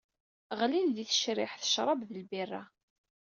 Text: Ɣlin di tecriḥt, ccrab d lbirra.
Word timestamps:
Ɣlin 0.59 0.87
di 0.95 1.05
tecriḥt, 1.09 1.65
ccrab 1.69 1.99
d 2.07 2.11
lbirra. 2.23 2.63